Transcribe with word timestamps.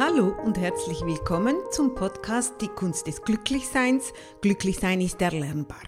Hallo 0.00 0.32
und 0.44 0.56
herzlich 0.56 1.00
willkommen 1.00 1.56
zum 1.72 1.96
Podcast 1.96 2.54
Die 2.60 2.68
Kunst 2.68 3.08
des 3.08 3.20
Glücklichseins. 3.20 4.12
Glücklichsein 4.42 5.00
ist 5.00 5.20
erlernbar. 5.20 5.82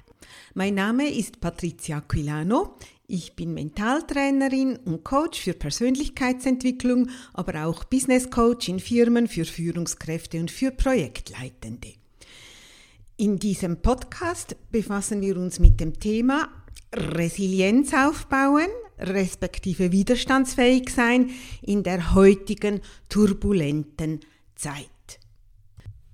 Mein 0.52 0.74
Name 0.74 1.08
ist 1.08 1.40
Patricia 1.40 1.98
Aquilano. 1.98 2.74
Ich 3.06 3.36
bin 3.36 3.54
Mentaltrainerin 3.54 4.78
und 4.78 5.04
Coach 5.04 5.40
für 5.40 5.52
Persönlichkeitsentwicklung, 5.52 7.08
aber 7.34 7.66
auch 7.66 7.84
Business 7.84 8.28
Coach 8.28 8.68
in 8.68 8.80
Firmen 8.80 9.28
für 9.28 9.44
Führungskräfte 9.44 10.40
und 10.40 10.50
für 10.50 10.72
Projektleitende. 10.72 11.92
In 13.16 13.38
diesem 13.38 13.80
Podcast 13.80 14.56
befassen 14.72 15.20
wir 15.20 15.36
uns 15.36 15.60
mit 15.60 15.78
dem 15.78 16.00
Thema 16.00 16.48
Resilienz 16.92 17.94
aufbauen, 17.94 18.70
respektive 19.00 19.92
widerstandsfähig 19.92 20.90
sein 20.90 21.30
in 21.62 21.82
der 21.82 22.14
heutigen 22.14 22.80
turbulenten 23.08 24.20
Zeit. 24.54 24.88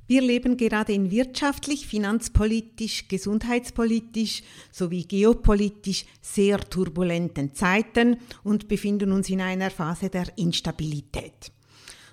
Wir 0.08 0.22
leben 0.22 0.56
gerade 0.56 0.92
in 0.92 1.10
wirtschaftlich, 1.10 1.86
finanzpolitisch, 1.86 3.08
gesundheitspolitisch 3.08 4.44
sowie 4.70 5.02
geopolitisch 5.02 6.04
sehr 6.22 6.60
turbulenten 6.60 7.54
Zeiten 7.54 8.18
und 8.44 8.68
befinden 8.68 9.10
uns 9.10 9.28
in 9.30 9.40
einer 9.40 9.70
Phase 9.70 10.08
der 10.08 10.26
Instabilität. 10.38 11.50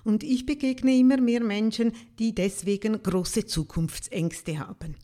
Und 0.02 0.24
ich 0.24 0.44
begegne 0.44 0.96
immer 0.98 1.18
mehr 1.18 1.42
Menschen, 1.42 1.92
die 2.18 2.34
deswegen 2.34 3.00
große 3.00 3.46
Zukunftsängste 3.46 4.58
haben. 4.58 4.96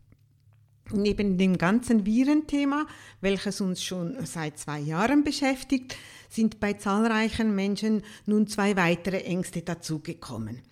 Neben 0.92 1.38
dem 1.38 1.58
ganzen 1.58 2.04
Virenthema, 2.04 2.86
welches 3.20 3.60
uns 3.60 3.82
schon 3.82 4.16
seit 4.24 4.58
zwei 4.58 4.80
Jahren 4.80 5.24
beschäftigt, 5.24 5.96
sind 6.28 6.60
bei 6.60 6.74
zahlreichen 6.74 7.54
Menschen 7.54 8.02
nun 8.26 8.46
zwei 8.46 8.76
weitere 8.76 9.22
Ängste 9.22 9.62
dazugekommen. 9.62 10.62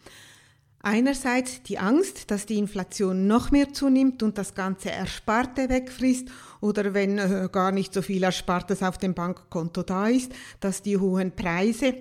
Einerseits 0.81 1.63
die 1.65 1.79
Angst, 1.79 2.31
dass 2.31 2.47
die 2.47 2.59
Inflation 2.59 3.27
noch 3.27 3.51
mehr 3.51 3.73
zunimmt 3.73 4.23
und 4.23 4.39
das 4.39 4.55
ganze 4.55 4.91
Ersparte 4.91 5.69
wegfrisst 5.69 6.29
oder 6.61 6.95
wenn 6.95 7.19
äh, 7.19 7.49
gar 7.51 7.73
nicht 7.73 7.93
so 7.93 8.01
viel 8.01 8.23
Erspartes 8.23 8.83
auf 8.83 8.97
dem 8.97 9.15
Bankkonto 9.15 9.83
da 9.83 10.07
ist, 10.07 10.33
dass 10.61 10.83
die 10.83 10.97
hohen 10.97 11.33
Preise 11.33 11.95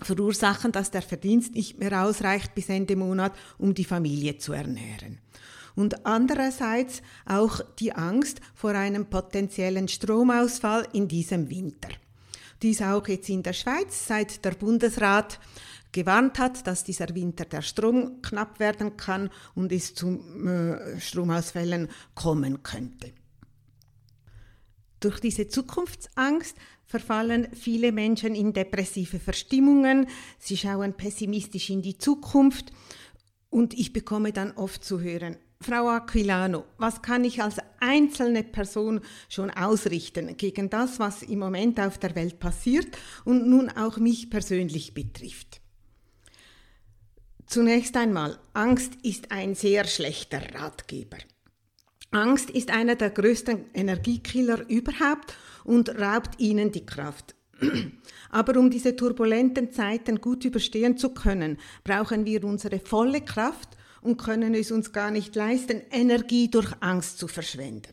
verursachen, 0.00 0.70
dass 0.70 0.92
der 0.92 1.02
Verdienst 1.02 1.56
nicht 1.56 1.80
mehr 1.80 2.04
ausreicht 2.04 2.54
bis 2.54 2.68
Ende 2.68 2.94
Monat, 2.94 3.32
um 3.58 3.74
die 3.74 3.84
Familie 3.84 4.38
zu 4.38 4.52
ernähren 4.52 5.18
und 5.78 6.04
andererseits 6.06 7.02
auch 7.24 7.60
die 7.78 7.92
Angst 7.92 8.40
vor 8.52 8.70
einem 8.70 9.06
potenziellen 9.06 9.86
Stromausfall 9.86 10.88
in 10.92 11.06
diesem 11.06 11.48
Winter. 11.50 11.90
Dies 12.62 12.82
auch 12.82 13.06
jetzt 13.06 13.28
in 13.28 13.44
der 13.44 13.52
Schweiz, 13.52 14.08
seit 14.08 14.44
der 14.44 14.50
Bundesrat 14.50 15.38
gewarnt 15.92 16.40
hat, 16.40 16.66
dass 16.66 16.82
dieser 16.82 17.14
Winter 17.14 17.44
der 17.44 17.62
Strom 17.62 18.20
knapp 18.22 18.58
werden 18.58 18.96
kann 18.96 19.30
und 19.54 19.70
es 19.70 19.94
zu 19.94 20.18
äh, 20.44 20.98
Stromausfällen 20.98 21.86
kommen 22.16 22.64
könnte. 22.64 23.12
Durch 24.98 25.20
diese 25.20 25.46
Zukunftsangst 25.46 26.56
verfallen 26.86 27.46
viele 27.52 27.92
Menschen 27.92 28.34
in 28.34 28.52
depressive 28.52 29.20
Verstimmungen, 29.20 30.08
sie 30.40 30.56
schauen 30.56 30.94
pessimistisch 30.94 31.70
in 31.70 31.82
die 31.82 31.98
Zukunft 31.98 32.72
und 33.48 33.74
ich 33.74 33.92
bekomme 33.92 34.32
dann 34.32 34.50
oft 34.56 34.84
zu 34.84 35.00
hören, 35.00 35.36
Frau 35.60 35.88
Aquilano, 35.88 36.64
was 36.78 37.02
kann 37.02 37.24
ich 37.24 37.42
als 37.42 37.56
einzelne 37.80 38.44
Person 38.44 39.00
schon 39.28 39.50
ausrichten 39.50 40.36
gegen 40.36 40.70
das, 40.70 41.00
was 41.00 41.22
im 41.22 41.40
Moment 41.40 41.80
auf 41.80 41.98
der 41.98 42.14
Welt 42.14 42.38
passiert 42.38 42.86
und 43.24 43.48
nun 43.48 43.68
auch 43.68 43.96
mich 43.98 44.30
persönlich 44.30 44.94
betrifft? 44.94 45.60
Zunächst 47.46 47.96
einmal, 47.96 48.38
Angst 48.52 48.92
ist 49.02 49.32
ein 49.32 49.54
sehr 49.54 49.84
schlechter 49.84 50.42
Ratgeber. 50.54 51.18
Angst 52.10 52.50
ist 52.50 52.70
einer 52.70 52.94
der 52.94 53.10
größten 53.10 53.72
Energiekiller 53.74 54.68
überhaupt 54.68 55.34
und 55.64 55.88
raubt 55.98 56.38
ihnen 56.40 56.70
die 56.72 56.86
Kraft. 56.86 57.34
Aber 58.30 58.58
um 58.58 58.70
diese 58.70 58.94
turbulenten 58.94 59.72
Zeiten 59.72 60.20
gut 60.20 60.44
überstehen 60.44 60.96
zu 60.96 61.10
können, 61.10 61.58
brauchen 61.84 62.24
wir 62.26 62.44
unsere 62.44 62.78
volle 62.78 63.22
Kraft 63.22 63.77
und 64.00 64.18
können 64.18 64.54
es 64.54 64.70
uns 64.70 64.92
gar 64.92 65.10
nicht 65.10 65.34
leisten, 65.34 65.82
Energie 65.90 66.50
durch 66.50 66.72
Angst 66.80 67.18
zu 67.18 67.28
verschwenden. 67.28 67.92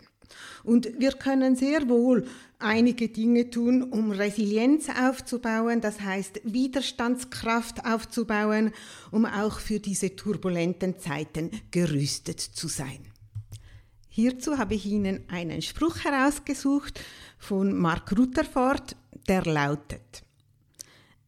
Und 0.63 0.99
wir 0.99 1.11
können 1.11 1.55
sehr 1.55 1.87
wohl 1.87 2.25
einige 2.59 3.09
Dinge 3.09 3.49
tun, 3.49 3.83
um 3.83 4.11
Resilienz 4.11 4.87
aufzubauen, 4.89 5.81
das 5.81 6.01
heißt 6.01 6.41
Widerstandskraft 6.43 7.85
aufzubauen, 7.85 8.71
um 9.11 9.25
auch 9.25 9.59
für 9.59 9.79
diese 9.79 10.15
turbulenten 10.15 10.97
Zeiten 10.97 11.51
gerüstet 11.71 12.39
zu 12.39 12.67
sein. 12.67 12.99
Hierzu 14.09 14.57
habe 14.57 14.75
ich 14.75 14.85
Ihnen 14.85 15.25
einen 15.27 15.61
Spruch 15.61 16.03
herausgesucht 16.03 16.99
von 17.37 17.77
Mark 17.77 18.17
Rutherford, 18.17 18.95
der 19.27 19.43
lautet, 19.43 20.23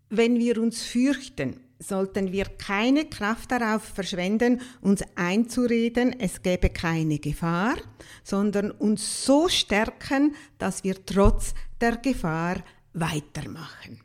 wenn 0.10 0.40
wir 0.40 0.62
uns 0.62 0.84
fürchten, 0.84 1.60
sollten 1.80 2.32
wir 2.32 2.46
keine 2.46 3.06
Kraft 3.06 3.52
darauf 3.52 3.84
verschwenden, 3.84 4.62
uns 4.82 5.04
einzureden, 5.16 6.20
es 6.20 6.42
gäbe 6.42 6.70
keine 6.70 7.20
Gefahr, 7.20 7.76
sondern 8.24 8.72
uns 8.72 9.26
so 9.26 9.48
stärken, 9.48 10.36
dass 10.58 10.84
wir 10.84 11.06
trotz 11.06 11.54
der 11.80 11.98
Gefahr 11.98 12.64
weitermachen. 12.94 14.02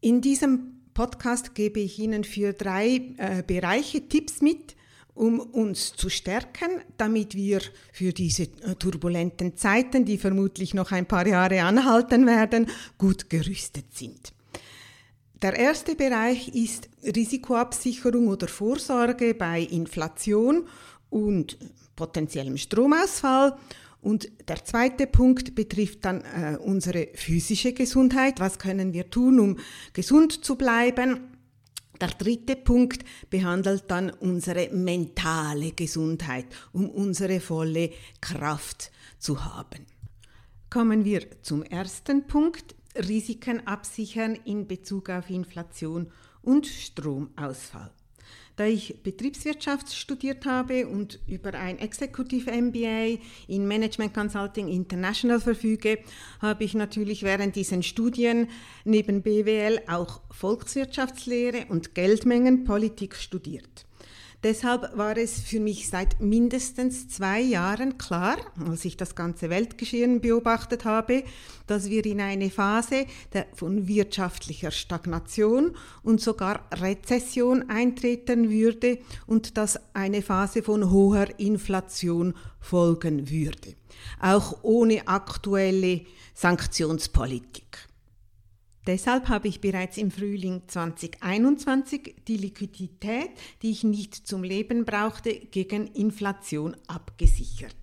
In 0.00 0.20
diesem 0.20 0.80
Podcast 0.94 1.54
gebe 1.54 1.80
ich 1.80 1.98
Ihnen 1.98 2.24
für 2.24 2.52
drei 2.52 3.14
äh, 3.16 3.42
Bereiche 3.46 4.08
Tipps 4.08 4.42
mit, 4.42 4.76
um 5.14 5.40
uns 5.40 5.94
zu 5.94 6.08
stärken, 6.08 6.70
damit 6.96 7.34
wir 7.34 7.60
für 7.92 8.12
diese 8.12 8.44
äh, 8.44 8.74
turbulenten 8.78 9.56
Zeiten, 9.56 10.04
die 10.04 10.18
vermutlich 10.18 10.74
noch 10.74 10.92
ein 10.92 11.06
paar 11.06 11.26
Jahre 11.26 11.62
anhalten 11.62 12.26
werden, 12.26 12.66
gut 12.98 13.30
gerüstet 13.30 13.94
sind. 13.94 14.32
Der 15.42 15.58
erste 15.58 15.96
Bereich 15.96 16.54
ist 16.54 16.88
Risikoabsicherung 17.04 18.28
oder 18.28 18.46
Vorsorge 18.46 19.34
bei 19.34 19.62
Inflation 19.62 20.68
und 21.10 21.58
potenziellem 21.96 22.56
Stromausfall. 22.56 23.58
Und 24.00 24.30
der 24.48 24.64
zweite 24.64 25.08
Punkt 25.08 25.56
betrifft 25.56 26.04
dann 26.04 26.20
äh, 26.20 26.56
unsere 26.58 27.08
physische 27.14 27.72
Gesundheit. 27.72 28.38
Was 28.38 28.60
können 28.60 28.92
wir 28.92 29.10
tun, 29.10 29.40
um 29.40 29.58
gesund 29.92 30.44
zu 30.44 30.54
bleiben? 30.54 31.32
Der 32.00 32.10
dritte 32.10 32.54
Punkt 32.54 33.04
behandelt 33.28 33.84
dann 33.88 34.10
unsere 34.10 34.70
mentale 34.70 35.72
Gesundheit, 35.72 36.46
um 36.72 36.88
unsere 36.88 37.40
volle 37.40 37.90
Kraft 38.20 38.92
zu 39.18 39.44
haben. 39.44 39.86
Kommen 40.70 41.04
wir 41.04 41.42
zum 41.42 41.62
ersten 41.64 42.26
Punkt, 42.26 42.74
Risiken 42.96 43.66
absichern 43.66 44.38
in 44.44 44.66
Bezug 44.66 45.10
auf 45.10 45.30
Inflation 45.30 46.10
und 46.42 46.66
Stromausfall. 46.66 47.90
Da 48.56 48.66
ich 48.66 49.02
Betriebswirtschaft 49.02 49.94
studiert 49.94 50.44
habe 50.44 50.86
und 50.86 51.18
über 51.26 51.54
ein 51.54 51.78
Executive 51.78 52.50
MBA 52.52 53.18
in 53.48 53.66
Management 53.66 54.12
Consulting 54.12 54.68
International 54.68 55.40
verfüge, 55.40 55.98
habe 56.40 56.64
ich 56.64 56.74
natürlich 56.74 57.22
während 57.22 57.56
diesen 57.56 57.82
Studien 57.82 58.48
neben 58.84 59.22
BWL 59.22 59.80
auch 59.88 60.20
Volkswirtschaftslehre 60.30 61.66
und 61.70 61.94
Geldmengenpolitik 61.94 63.16
studiert. 63.16 63.86
Deshalb 64.42 64.96
war 64.98 65.16
es 65.16 65.38
für 65.38 65.60
mich 65.60 65.88
seit 65.88 66.20
mindestens 66.20 67.08
zwei 67.08 67.40
Jahren 67.40 67.96
klar, 67.96 68.38
als 68.68 68.84
ich 68.84 68.96
das 68.96 69.14
ganze 69.14 69.50
Weltgeschehen 69.50 70.20
beobachtet 70.20 70.84
habe, 70.84 71.22
dass 71.68 71.88
wir 71.88 72.04
in 72.04 72.20
eine 72.20 72.50
Phase 72.50 73.06
von 73.54 73.86
wirtschaftlicher 73.86 74.72
Stagnation 74.72 75.76
und 76.02 76.20
sogar 76.20 76.66
Rezession 76.72 77.70
eintreten 77.70 78.50
würde 78.50 78.98
und 79.28 79.56
dass 79.56 79.78
eine 79.94 80.22
Phase 80.22 80.64
von 80.64 80.90
hoher 80.90 81.28
Inflation 81.38 82.34
folgen 82.58 83.30
würde, 83.30 83.76
auch 84.20 84.58
ohne 84.62 85.06
aktuelle 85.06 86.00
Sanktionspolitik. 86.34 87.91
Deshalb 88.86 89.28
habe 89.28 89.48
ich 89.48 89.60
bereits 89.60 89.96
im 89.96 90.10
Frühling 90.10 90.62
2021 90.66 92.16
die 92.26 92.36
Liquidität, 92.36 93.30
die 93.62 93.70
ich 93.70 93.84
nicht 93.84 94.14
zum 94.14 94.42
Leben 94.42 94.84
brauchte, 94.84 95.32
gegen 95.34 95.86
Inflation 95.86 96.76
abgesichert. 96.88 97.76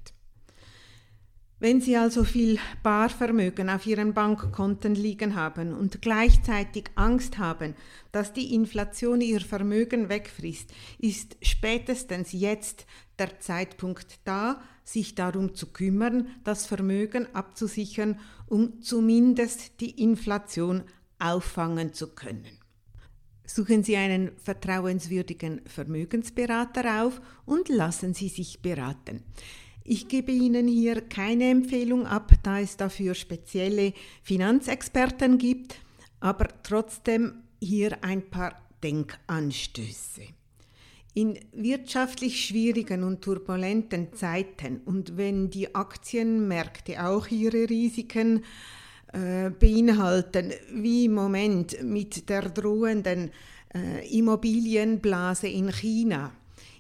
Wenn 1.62 1.82
Sie 1.82 1.98
also 1.98 2.24
viel 2.24 2.58
Barvermögen 2.84 3.70
auf 3.70 3.86
Ihren 3.86 4.14
Bankkonten 4.14 4.96
liegen 4.96 5.36
haben 5.36 5.74
und 5.74 6.02
gleichzeitig 6.02 6.86
Angst 6.96 7.38
haben, 7.38 7.76
dass 8.14 8.32
die 8.32 8.54
Inflation 8.56 9.20
Ihr 9.20 9.42
Vermögen 9.42 10.08
wegfrisst, 10.08 10.74
ist 11.00 11.36
spätestens 11.42 12.32
jetzt 12.32 12.86
der 13.20 13.42
Zeitpunkt 13.42 14.20
da, 14.24 14.62
sich 14.92 15.16
darum 15.16 15.54
zu 15.54 15.68
kümmern, 15.68 16.28
das 16.44 16.66
Vermögen 16.66 17.28
abzusichern, 17.34 18.20
um 18.48 18.82
zumindest 18.82 19.80
die 19.82 20.02
Inflation 20.02 20.84
auffangen 21.20 21.94
zu 21.94 22.08
können. 22.16 22.58
Suchen 23.46 23.84
Sie 23.84 23.98
einen 23.98 24.32
vertrauenswürdigen 24.38 25.62
Vermögensberater 25.66 27.04
auf 27.04 27.22
und 27.46 27.70
lassen 27.70 28.14
Sie 28.14 28.30
sich 28.30 28.62
beraten. 28.62 29.24
Ich 29.84 30.08
gebe 30.08 30.32
Ihnen 30.32 30.68
hier 30.68 31.02
keine 31.02 31.50
Empfehlung 31.50 32.06
ab, 32.06 32.32
da 32.44 32.60
es 32.60 32.78
dafür 32.78 33.16
spezielle 33.16 33.94
Finanzexperten 34.22 35.40
gibt, 35.40 35.76
aber 36.20 36.48
trotzdem 36.64 37.44
hier 37.60 38.04
ein 38.04 38.30
paar 38.30 38.54
Denkanstöße. 38.84 40.39
In 41.16 41.40
wirtschaftlich 41.54 42.46
schwierigen 42.46 43.04
und 43.04 43.22
turbulenten 43.22 44.14
Zeiten 44.14 44.82
und 44.86 45.18
wenn 45.18 45.50
die 45.50 45.74
Aktienmärkte 45.74 47.04
auch 47.04 47.28
ihre 47.28 47.68
Risiken 47.70 48.44
äh, 49.12 49.50
beinhalten, 49.50 50.54
wie 50.72 51.06
im 51.06 51.14
Moment 51.14 51.82
mit 51.82 52.30
der 52.30 52.50
drohenden 52.50 53.32
äh, 53.74 54.08
Immobilienblase 54.18 55.48
in 55.48 55.72
China. 55.72 56.32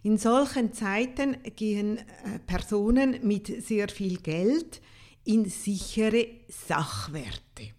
In 0.04 0.18
solchen 0.18 0.74
Zeiten 0.74 1.38
gehen 1.56 1.98
äh, 1.98 2.04
Personen 2.46 3.20
mit 3.24 3.66
sehr 3.66 3.90
viel 3.90 4.18
Geld 4.18 4.80
in 5.26 5.46
sichere 5.46 6.28
Sachwerte. 6.48 7.74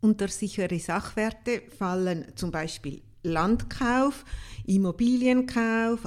Unter 0.00 0.28
sichere 0.28 0.78
Sachwerte 0.78 1.62
fallen 1.76 2.26
zum 2.36 2.50
Beispiel 2.50 3.00
Landkauf, 3.28 4.24
Immobilienkauf, 4.66 6.06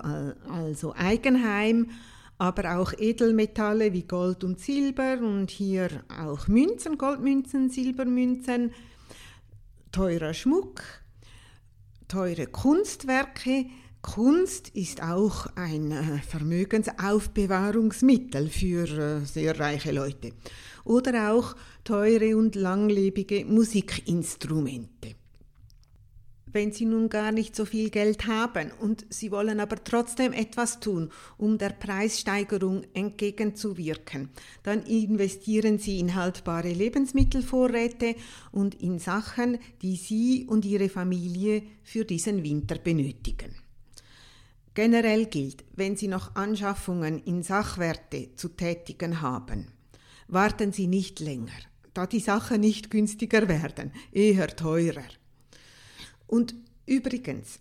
also 0.50 0.94
Eigenheim, 0.96 1.88
aber 2.42 2.78
auch 2.78 2.92
Edelmetalle 2.98 3.94
wie 3.94 4.02
Gold 4.02 4.44
und 4.44 4.60
Silber 4.60 5.20
und 5.22 5.52
hier 5.52 6.04
auch 6.20 6.48
Münzen, 6.48 6.98
Goldmünzen, 6.98 7.70
Silbermünzen, 7.70 8.72
teurer 9.92 10.34
Schmuck, 10.34 10.82
teure 12.08 12.48
Kunstwerke. 12.48 13.68
Kunst 14.02 14.70
ist 14.70 15.04
auch 15.04 15.46
ein 15.56 15.92
äh, 15.92 16.18
Vermögensaufbewahrungsmittel 16.28 18.50
für 18.50 18.88
äh, 18.88 19.24
sehr 19.24 19.60
reiche 19.60 19.92
Leute. 19.92 20.32
Oder 20.84 21.34
auch 21.34 21.56
teure 21.84 22.36
und 22.36 22.56
langlebige 22.56 23.46
Musikinstrumente 23.46 25.14
wenn 26.54 26.72
sie 26.72 26.86
nun 26.86 27.10
gar 27.10 27.32
nicht 27.32 27.56
so 27.56 27.66
viel 27.66 27.90
Geld 27.90 28.28
haben 28.28 28.72
und 28.80 29.06
sie 29.10 29.32
wollen 29.32 29.60
aber 29.60 29.84
trotzdem 29.84 30.34
etwas 30.34 30.80
tun, 30.80 31.10
um 31.38 31.58
der 31.58 31.70
Preissteigerung 31.70 32.84
entgegenzuwirken, 32.94 34.30
dann 34.64 34.84
investieren 34.84 35.78
sie 35.78 36.00
in 36.00 36.16
haltbare 36.16 36.72
Lebensmittelvorräte 36.72 38.16
und 38.52 38.76
in 38.76 39.00
Sachen, 39.00 39.58
die 39.82 39.96
sie 39.96 40.46
und 40.48 40.66
ihre 40.66 40.90
Familie 40.90 41.64
für 41.84 42.06
diesen 42.06 42.44
Winter 42.44 42.76
benötigen. 42.76 43.56
Generell 44.74 45.26
gilt, 45.26 45.66
wenn 45.76 45.98
Sie 45.98 46.08
noch 46.08 46.36
Anschaffungen 46.36 47.20
in 47.24 47.44
Sachwerte 47.44 48.36
zu 48.36 48.50
tätigen 48.50 49.20
haben, 49.20 49.68
warten 50.30 50.72
Sie 50.72 50.88
nicht 50.88 51.20
länger, 51.20 51.52
da 51.94 52.08
die 52.08 52.22
Sachen 52.22 52.62
nicht 52.62 52.90
günstiger 52.90 53.50
werden, 53.50 53.92
eher 54.14 54.48
teurer. 54.48 55.04
Und 56.32 56.56
übrigens 56.86 57.60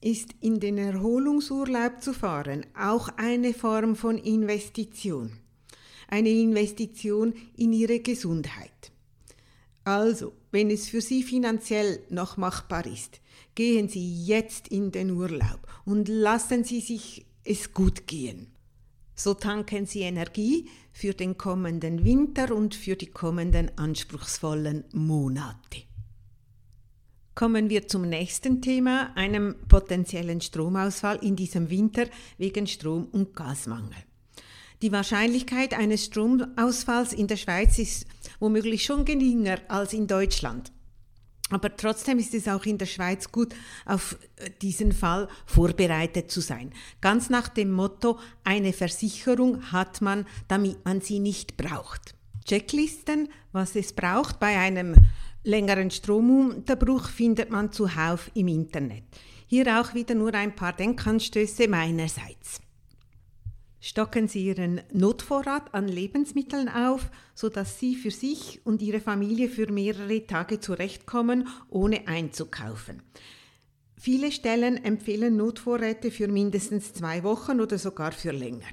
ist 0.00 0.30
in 0.40 0.60
den 0.60 0.78
Erholungsurlaub 0.78 2.00
zu 2.00 2.12
fahren 2.12 2.64
auch 2.78 3.08
eine 3.16 3.52
Form 3.52 3.96
von 3.96 4.16
Investition. 4.16 5.32
Eine 6.06 6.28
Investition 6.28 7.34
in 7.56 7.72
ihre 7.72 7.98
Gesundheit. 7.98 8.92
Also, 9.82 10.34
wenn 10.52 10.70
es 10.70 10.88
für 10.88 11.00
Sie 11.00 11.24
finanziell 11.24 11.98
noch 12.10 12.36
machbar 12.36 12.86
ist, 12.86 13.20
gehen 13.56 13.88
Sie 13.88 14.24
jetzt 14.24 14.68
in 14.68 14.92
den 14.92 15.10
Urlaub 15.10 15.66
und 15.84 16.08
lassen 16.08 16.62
Sie 16.62 16.80
sich 16.80 17.26
es 17.42 17.72
gut 17.72 18.06
gehen. 18.06 18.52
So 19.16 19.34
tanken 19.34 19.86
Sie 19.86 20.02
Energie 20.02 20.68
für 20.92 21.12
den 21.12 21.36
kommenden 21.36 22.04
Winter 22.04 22.54
und 22.54 22.76
für 22.76 22.94
die 22.94 23.06
kommenden 23.06 23.76
anspruchsvollen 23.76 24.84
Monate. 24.92 25.91
Kommen 27.34 27.70
wir 27.70 27.88
zum 27.88 28.02
nächsten 28.02 28.60
Thema, 28.60 29.10
einem 29.16 29.54
potenziellen 29.66 30.42
Stromausfall 30.42 31.18
in 31.22 31.34
diesem 31.34 31.70
Winter 31.70 32.04
wegen 32.36 32.66
Strom- 32.66 33.06
und 33.06 33.34
Gasmangel. 33.34 33.96
Die 34.82 34.92
Wahrscheinlichkeit 34.92 35.72
eines 35.72 36.04
Stromausfalls 36.04 37.14
in 37.14 37.28
der 37.28 37.36
Schweiz 37.36 37.78
ist 37.78 38.06
womöglich 38.38 38.84
schon 38.84 39.06
geringer 39.06 39.58
als 39.68 39.94
in 39.94 40.06
Deutschland. 40.06 40.72
Aber 41.48 41.74
trotzdem 41.74 42.18
ist 42.18 42.34
es 42.34 42.48
auch 42.48 42.64
in 42.64 42.78
der 42.78 42.86
Schweiz 42.86 43.32
gut, 43.32 43.54
auf 43.86 44.18
diesen 44.60 44.92
Fall 44.92 45.28
vorbereitet 45.46 46.30
zu 46.30 46.40
sein. 46.40 46.72
Ganz 47.00 47.30
nach 47.30 47.48
dem 47.48 47.72
Motto, 47.72 48.18
eine 48.44 48.72
Versicherung 48.72 49.72
hat 49.72 50.02
man, 50.02 50.26
damit 50.48 50.84
man 50.84 51.00
sie 51.00 51.18
nicht 51.18 51.56
braucht. 51.56 52.14
Checklisten, 52.44 53.28
was 53.52 53.76
es 53.76 53.92
braucht 53.92 54.40
bei 54.40 54.58
einem 54.58 54.94
Längeren 55.44 55.90
Stromunterbruch 55.90 57.08
findet 57.08 57.50
man 57.50 57.72
zuhauf 57.72 58.30
im 58.34 58.46
Internet. 58.46 59.02
Hier 59.48 59.80
auch 59.80 59.92
wieder 59.92 60.14
nur 60.14 60.32
ein 60.34 60.54
paar 60.54 60.72
Denkanstöße 60.72 61.66
meinerseits. 61.66 62.60
Stocken 63.80 64.28
Sie 64.28 64.46
Ihren 64.46 64.80
Notvorrat 64.92 65.74
an 65.74 65.88
Lebensmitteln 65.88 66.68
auf, 66.68 67.10
sodass 67.34 67.80
Sie 67.80 67.96
für 67.96 68.12
sich 68.12 68.64
und 68.64 68.80
Ihre 68.80 69.00
Familie 69.00 69.48
für 69.48 69.72
mehrere 69.72 70.24
Tage 70.24 70.60
zurechtkommen, 70.60 71.48
ohne 71.68 72.06
einzukaufen. 72.06 73.02
Viele 73.96 74.30
Stellen 74.30 74.82
empfehlen 74.84 75.36
Notvorräte 75.36 76.12
für 76.12 76.28
mindestens 76.28 76.92
zwei 76.92 77.24
Wochen 77.24 77.60
oder 77.60 77.78
sogar 77.78 78.12
für 78.12 78.30
länger. 78.30 78.70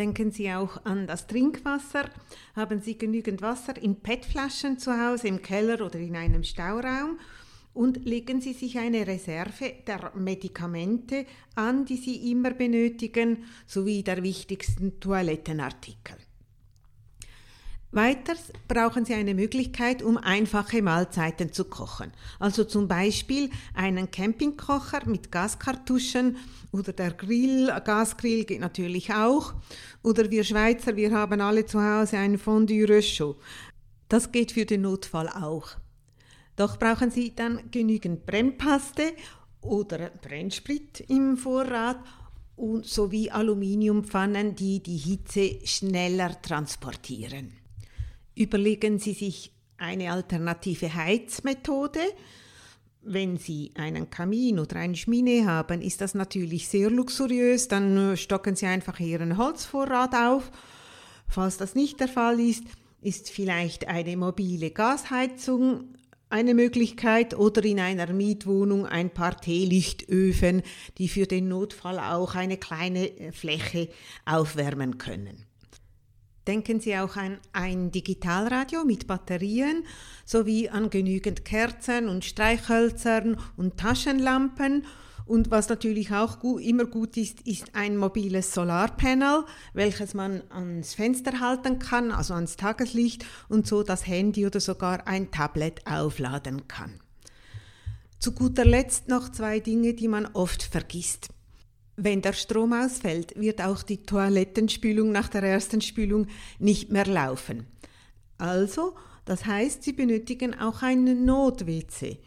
Denken 0.00 0.30
Sie 0.30 0.50
auch 0.50 0.82
an 0.86 1.06
das 1.06 1.26
Trinkwasser. 1.26 2.08
Haben 2.56 2.80
Sie 2.80 2.96
genügend 2.96 3.42
Wasser 3.42 3.76
in 3.76 4.00
PET-Flaschen 4.00 4.78
zu 4.78 4.98
Hause, 4.98 5.28
im 5.28 5.42
Keller 5.42 5.84
oder 5.84 5.98
in 5.98 6.16
einem 6.16 6.42
Stauraum? 6.42 7.18
Und 7.74 8.06
legen 8.06 8.40
Sie 8.40 8.54
sich 8.54 8.78
eine 8.78 9.06
Reserve 9.06 9.74
der 9.86 10.12
Medikamente 10.14 11.26
an, 11.54 11.84
die 11.84 11.98
Sie 11.98 12.30
immer 12.30 12.52
benötigen, 12.52 13.44
sowie 13.66 14.02
der 14.02 14.22
wichtigsten 14.22 15.00
Toilettenartikel. 15.00 16.16
Weiters 17.92 18.52
brauchen 18.68 19.04
Sie 19.04 19.14
eine 19.14 19.34
Möglichkeit, 19.34 20.00
um 20.00 20.16
einfache 20.16 20.80
Mahlzeiten 20.80 21.52
zu 21.52 21.64
kochen. 21.64 22.12
Also 22.38 22.62
zum 22.62 22.86
Beispiel 22.86 23.50
einen 23.74 24.12
Campingkocher 24.12 25.08
mit 25.08 25.32
Gaskartuschen 25.32 26.36
oder 26.70 26.92
der 26.92 27.10
Grill, 27.10 27.66
Gasgrill 27.84 28.44
geht 28.44 28.60
natürlich 28.60 29.12
auch. 29.12 29.54
Oder 30.04 30.30
wir 30.30 30.44
Schweizer, 30.44 30.94
wir 30.94 31.10
haben 31.10 31.40
alle 31.40 31.66
zu 31.66 31.82
Hause 31.82 32.18
ein 32.18 32.38
Fondue 32.38 32.88
Röschot. 32.88 33.40
Das 34.08 34.30
geht 34.30 34.52
für 34.52 34.66
den 34.66 34.82
Notfall 34.82 35.28
auch. 35.28 35.70
Doch 36.54 36.78
brauchen 36.78 37.10
Sie 37.10 37.34
dann 37.34 37.72
genügend 37.72 38.24
Brennpaste 38.24 39.14
oder 39.62 40.10
Brennsprit 40.10 41.00
im 41.08 41.36
Vorrat 41.36 41.98
und 42.54 42.86
sowie 42.86 43.30
Aluminiumpfannen, 43.30 44.54
die 44.54 44.80
die 44.80 44.96
Hitze 44.96 45.58
schneller 45.64 46.40
transportieren. 46.40 47.59
Überlegen 48.34 48.98
Sie 48.98 49.12
sich 49.12 49.52
eine 49.78 50.12
alternative 50.12 50.94
Heizmethode. 50.94 52.00
Wenn 53.02 53.38
Sie 53.38 53.72
einen 53.76 54.10
Kamin 54.10 54.58
oder 54.58 54.76
eine 54.76 54.96
Schmine 54.96 55.46
haben, 55.46 55.80
ist 55.80 56.00
das 56.00 56.14
natürlich 56.14 56.68
sehr 56.68 56.90
luxuriös. 56.90 57.68
Dann 57.68 58.12
äh, 58.12 58.16
stocken 58.16 58.56
Sie 58.56 58.66
einfach 58.66 59.00
Ihren 59.00 59.38
Holzvorrat 59.38 60.14
auf. 60.14 60.50
Falls 61.28 61.56
das 61.56 61.74
nicht 61.74 62.00
der 62.00 62.08
Fall 62.08 62.40
ist, 62.40 62.64
ist 63.00 63.30
vielleicht 63.30 63.88
eine 63.88 64.16
mobile 64.16 64.70
Gasheizung 64.70 65.94
eine 66.30 66.54
Möglichkeit 66.54 67.36
oder 67.36 67.64
in 67.64 67.80
einer 67.80 68.12
Mietwohnung 68.12 68.86
ein 68.86 69.10
paar 69.10 69.38
Teelichtöfen, 69.38 70.62
die 70.96 71.08
für 71.08 71.26
den 71.26 71.48
Notfall 71.48 71.98
auch 71.98 72.36
eine 72.36 72.56
kleine 72.56 73.08
äh, 73.18 73.32
Fläche 73.32 73.88
aufwärmen 74.24 74.96
können. 74.98 75.44
Denken 76.46 76.80
Sie 76.80 76.96
auch 76.96 77.16
an 77.16 77.38
ein 77.52 77.90
Digitalradio 77.90 78.84
mit 78.84 79.06
Batterien 79.06 79.84
sowie 80.24 80.68
an 80.70 80.88
genügend 80.88 81.44
Kerzen 81.44 82.08
und 82.08 82.24
Streichhölzern 82.24 83.36
und 83.56 83.76
Taschenlampen. 83.76 84.86
Und 85.26 85.50
was 85.50 85.68
natürlich 85.68 86.12
auch 86.12 86.40
gut, 86.40 86.62
immer 86.62 86.86
gut 86.86 87.16
ist, 87.16 87.42
ist 87.42 87.74
ein 87.74 87.96
mobiles 87.96 88.52
Solarpanel, 88.52 89.44
welches 89.74 90.14
man 90.14 90.42
ans 90.50 90.94
Fenster 90.94 91.38
halten 91.38 91.78
kann, 91.78 92.10
also 92.10 92.34
ans 92.34 92.56
Tageslicht 92.56 93.24
und 93.48 93.66
so 93.66 93.82
das 93.82 94.06
Handy 94.06 94.46
oder 94.46 94.60
sogar 94.60 95.06
ein 95.06 95.30
Tablet 95.30 95.86
aufladen 95.86 96.66
kann. 96.66 97.00
Zu 98.18 98.32
guter 98.32 98.64
Letzt 98.64 99.08
noch 99.08 99.30
zwei 99.30 99.60
Dinge, 99.60 99.94
die 99.94 100.08
man 100.08 100.26
oft 100.32 100.62
vergisst. 100.62 101.28
Wenn 102.02 102.22
der 102.22 102.32
Strom 102.32 102.72
ausfällt, 102.72 103.38
wird 103.38 103.60
auch 103.60 103.82
die 103.82 104.02
Toilettenspülung 104.02 105.12
nach 105.12 105.28
der 105.28 105.42
ersten 105.42 105.82
Spülung 105.82 106.28
nicht 106.58 106.90
mehr 106.90 107.04
laufen. 107.04 107.66
Also, 108.38 108.94
das 109.26 109.44
heißt, 109.44 109.82
Sie 109.82 109.92
benötigen 109.92 110.58
auch 110.58 110.80
ein 110.80 111.26
Not-WC, 111.26 112.18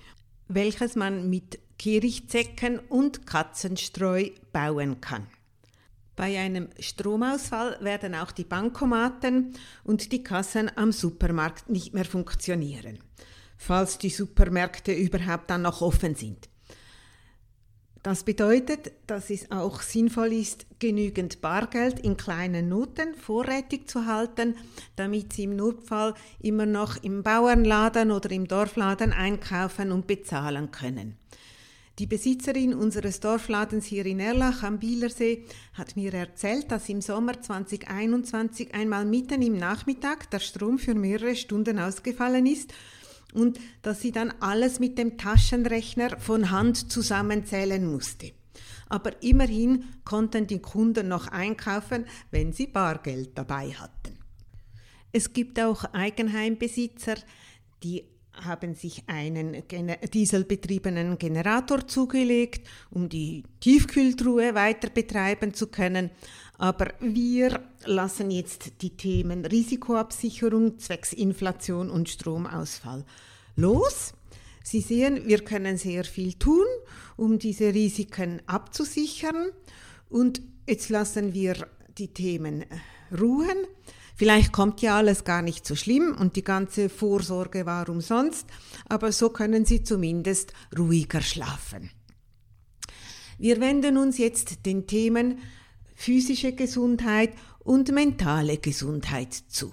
welches 0.48 0.96
man 0.96 1.27
mit 1.27 1.58
Kehrichtsäcken 1.80 2.77
und 2.88 3.25
Katzenstreu 3.25 4.30
bauen 4.51 5.01
kann. 5.01 5.25
Bei 6.15 6.38
einem 6.39 6.70
Stromausfall 6.80 7.77
werden 7.82 8.13
auch 8.13 8.32
die 8.32 8.44
Bankomaten 8.44 9.56
und 9.84 10.12
die 10.12 10.22
Kassen 10.22 10.70
am 10.75 10.92
Supermarkt 10.92 11.68
nicht 11.72 11.96
mehr 11.96 12.06
funktionieren, 12.06 13.00
falls 13.58 13.98
die 13.98 14.12
Supermärkte 14.12 14.94
überhaupt 14.94 15.50
dann 15.50 15.63
noch 15.63 15.82
offen 15.82 16.13
sind. 16.13 16.48
Das 18.03 18.25
bedeutet, 18.25 18.91
dass 19.07 19.29
es 19.29 19.50
auch 19.50 19.81
sinnvoll 19.81 20.33
ist, 20.33 20.65
genügend 20.79 21.39
Bargeld 21.39 22.01
in 22.01 22.17
kleinen 22.17 22.67
Noten 22.67 23.15
vorrätig 23.15 23.88
zu 23.88 24.05
halten, 24.05 24.55
damit 24.98 25.31
Sie 25.31 25.45
im 25.45 25.55
Notfall 25.55 26.13
immer 26.41 26.65
noch 26.65 27.01
im 27.01 27.24
Bauernladen 27.24 28.12
oder 28.12 28.29
im 28.31 28.45
Dorfladen 28.45 29.13
einkaufen 29.13 29.93
und 29.93 30.05
bezahlen 30.05 30.69
können. 30.72 31.15
Die 31.98 32.05
Besitzerin 32.07 32.74
unseres 32.74 33.22
Dorfladens 33.22 33.86
hier 33.86 34.05
in 34.05 34.19
Erlach 34.19 34.63
am 34.63 34.79
Bielersee 34.79 35.45
hat 35.74 35.95
mir 35.95 36.13
erzählt, 36.13 36.72
dass 36.72 36.89
im 36.89 37.00
Sommer 37.00 37.41
2021 37.41 38.74
einmal 38.74 39.05
mitten 39.05 39.41
im 39.41 39.55
Nachmittag 39.55 40.29
der 40.31 40.39
Strom 40.39 40.77
für 40.77 40.95
mehrere 40.95 41.38
Stunden 41.38 41.79
ausgefallen 41.79 42.48
ist 42.48 42.74
und 43.33 43.59
dass 43.81 44.01
sie 44.01 44.11
dann 44.11 44.33
alles 44.39 44.79
mit 44.79 44.97
dem 44.97 45.17
Taschenrechner 45.17 46.19
von 46.19 46.51
Hand 46.51 46.91
zusammenzählen 46.91 47.85
musste. 47.85 48.31
Aber 48.89 49.23
immerhin 49.23 49.85
konnten 50.05 50.47
die 50.47 50.59
Kunden 50.59 51.07
noch 51.07 51.27
einkaufen, 51.27 52.05
wenn 52.31 52.53
sie 52.53 52.67
Bargeld 52.67 53.37
dabei 53.37 53.71
hatten. 53.71 54.19
Es 55.11 55.33
gibt 55.33 55.59
auch 55.59 55.83
Eigenheimbesitzer, 55.93 57.15
die 57.83 58.12
haben 58.33 58.73
sich 58.75 59.03
einen 59.07 59.63
dieselbetriebenen 60.13 61.17
Generator 61.17 61.87
zugelegt, 61.87 62.67
um 62.89 63.09
die 63.09 63.43
Tiefkühltruhe 63.59 64.55
weiter 64.55 64.89
betreiben 64.89 65.53
zu 65.53 65.67
können. 65.67 66.09
Aber 66.57 66.93
wir 66.99 67.61
lassen 67.85 68.31
jetzt 68.31 68.81
die 68.81 68.95
Themen 68.95 69.45
Risikoabsicherung 69.45 70.79
zwecks 70.79 71.13
Inflation 71.13 71.89
und 71.89 72.09
Stromausfall 72.09 73.05
los. 73.55 74.13
Sie 74.63 74.81
sehen, 74.81 75.27
wir 75.27 75.43
können 75.43 75.77
sehr 75.77 76.05
viel 76.05 76.33
tun, 76.33 76.65
um 77.17 77.37
diese 77.37 77.73
Risiken 77.73 78.41
abzusichern. 78.45 79.49
Und 80.09 80.41
jetzt 80.67 80.89
lassen 80.89 81.33
wir 81.33 81.67
die 81.97 82.07
Themen 82.07 82.65
ruhen. 83.11 83.67
Vielleicht 84.15 84.51
kommt 84.51 84.82
ja 84.82 84.98
alles 84.98 85.24
gar 85.24 85.41
nicht 85.41 85.65
so 85.65 85.75
schlimm 85.75 86.15
und 86.17 86.36
die 86.36 86.43
ganze 86.43 86.89
Vorsorge 86.89 87.65
war 87.65 87.89
umsonst, 87.89 88.46
aber 88.88 89.12
so 89.12 89.29
können 89.29 89.65
Sie 89.65 89.84
zumindest 89.84 90.53
ruhiger 90.77 91.22
schlafen. 91.22 91.89
Wir 93.39 93.60
wenden 93.60 93.98
uns 93.98 94.20
jetzt 94.20 94.65
den 94.65 94.86
Themen 94.86 95.39
physische 95.96 96.53
Gesundheit 96.53 97.34
und 97.60 97.91
mentale 97.91 98.58
Gesundheit 98.58 99.34
zu. 99.34 99.72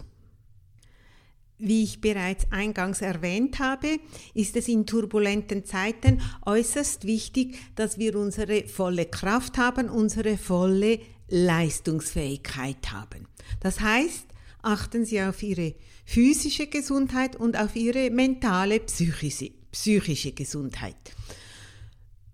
Wie 1.63 1.83
ich 1.83 2.01
bereits 2.01 2.51
eingangs 2.51 3.03
erwähnt 3.03 3.59
habe, 3.59 3.99
ist 4.33 4.57
es 4.57 4.67
in 4.67 4.87
turbulenten 4.87 5.67
Zeiten 5.67 6.23
äußerst 6.47 7.05
wichtig, 7.05 7.59
dass 7.75 7.99
wir 7.99 8.17
unsere 8.17 8.67
volle 8.67 9.05
Kraft 9.05 9.59
haben, 9.59 9.91
unsere 9.91 10.39
volle 10.39 11.01
Leistungsfähigkeit 11.31 12.93
haben. 12.93 13.27
Das 13.61 13.81
heißt, 13.81 14.27
achten 14.63 15.05
Sie 15.05 15.21
auf 15.23 15.43
Ihre 15.43 15.75
physische 16.05 16.67
Gesundheit 16.67 17.37
und 17.37 17.57
auf 17.57 17.77
Ihre 17.77 18.11
mentale, 18.11 18.81
psychische, 18.81 19.53
psychische 19.73 20.33
Gesundheit. 20.33 20.97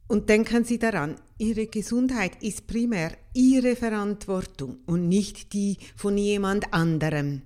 Und 0.09 0.29
denken 0.29 0.65
Sie 0.65 0.79
daran, 0.79 1.17
Ihre 1.39 1.67
Gesundheit 1.67 2.43
ist 2.43 2.67
primär 2.67 3.17
Ihre 3.35 3.77
Verantwortung 3.77 4.79
und 4.87 5.09
nicht 5.09 5.53
die 5.53 5.79
von 5.97 6.17
jemand 6.17 6.73
anderem. 6.73 7.43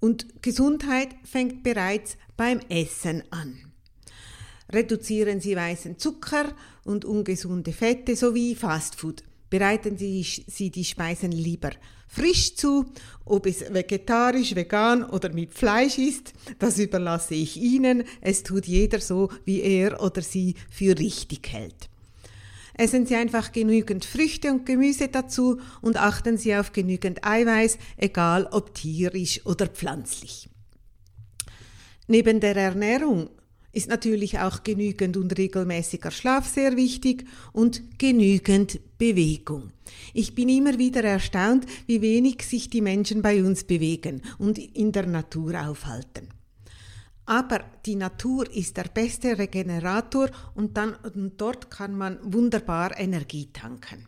Und 0.00 0.42
Gesundheit 0.42 1.10
fängt 1.22 1.62
bereits 1.62 2.16
beim 2.36 2.60
Essen 2.68 3.22
an. 3.30 3.72
Reduzieren 4.72 5.40
Sie 5.40 5.54
weißen 5.54 5.98
Zucker 5.98 6.56
und 6.84 7.04
ungesunde 7.04 7.72
Fette 7.72 8.16
sowie 8.16 8.54
Fastfood. 8.54 9.22
Bereiten 9.52 9.98
Sie, 9.98 10.70
die 10.70 10.82
Speisen 10.82 11.30
lieber 11.30 11.72
frisch 12.08 12.54
zu. 12.54 12.86
Ob 13.26 13.44
es 13.44 13.60
vegetarisch, 13.70 14.54
vegan 14.54 15.04
oder 15.04 15.30
mit 15.30 15.52
Fleisch 15.52 15.98
ist, 15.98 16.32
das 16.58 16.78
überlasse 16.78 17.34
ich 17.34 17.58
Ihnen. 17.58 18.04
Es 18.22 18.44
tut 18.44 18.64
jeder 18.66 18.98
so, 18.98 19.28
wie 19.44 19.60
er 19.60 20.02
oder 20.02 20.22
sie 20.22 20.54
für 20.70 20.98
richtig 20.98 21.52
hält. 21.52 21.90
Essen 22.72 23.04
Sie 23.04 23.14
einfach 23.14 23.52
genügend 23.52 24.06
Früchte 24.06 24.50
und 24.50 24.64
Gemüse 24.64 25.08
dazu 25.08 25.60
und 25.82 25.98
achten 25.98 26.38
Sie 26.38 26.56
auf 26.56 26.72
genügend 26.72 27.22
Eiweiß, 27.22 27.76
egal 27.98 28.48
ob 28.52 28.74
tierisch 28.74 29.44
oder 29.44 29.66
pflanzlich. 29.66 30.48
Neben 32.06 32.40
der 32.40 32.56
Ernährung 32.56 33.28
ist 33.72 33.88
natürlich 33.88 34.38
auch 34.38 34.62
genügend 34.62 35.16
und 35.16 35.36
regelmäßiger 35.36 36.10
Schlaf 36.10 36.46
sehr 36.46 36.76
wichtig 36.76 37.24
und 37.52 37.98
genügend 37.98 38.80
Bewegung. 38.98 39.70
Ich 40.14 40.34
bin 40.34 40.48
immer 40.48 40.78
wieder 40.78 41.02
erstaunt, 41.02 41.66
wie 41.86 42.02
wenig 42.02 42.42
sich 42.42 42.70
die 42.70 42.82
Menschen 42.82 43.22
bei 43.22 43.42
uns 43.42 43.64
bewegen 43.64 44.22
und 44.38 44.58
in 44.58 44.92
der 44.92 45.06
Natur 45.06 45.68
aufhalten. 45.68 46.28
Aber 47.24 47.60
die 47.86 47.96
Natur 47.96 48.50
ist 48.52 48.76
der 48.76 48.84
beste 48.92 49.38
Regenerator 49.38 50.28
und, 50.54 50.76
dann, 50.76 50.94
und 51.14 51.40
dort 51.40 51.70
kann 51.70 51.96
man 51.96 52.18
wunderbar 52.22 52.98
Energie 52.98 53.48
tanken. 53.52 54.06